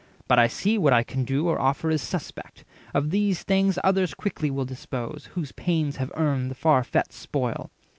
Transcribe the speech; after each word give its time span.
But 0.27 0.39
I 0.39 0.47
see 0.47 0.79
What 0.79 0.93
I 0.93 1.03
can 1.03 1.25
do 1.25 1.47
or 1.47 1.61
offer 1.61 1.91
is 1.91 2.01
suspect. 2.01 2.65
Of 2.91 3.11
these 3.11 3.43
things 3.43 3.77
others 3.83 4.15
quickly 4.15 4.49
will 4.49 4.65
dispose, 4.65 5.25
400 5.25 5.27
Whose 5.35 5.51
pains 5.51 5.95
have 5.97 6.11
earned 6.15 6.49
the 6.49 6.55
far 6.55 6.83
fet 6.83 7.13
spoil." 7.13 7.69